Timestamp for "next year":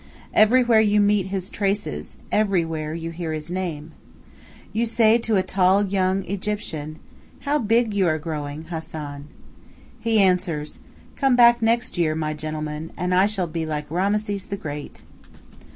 11.61-12.15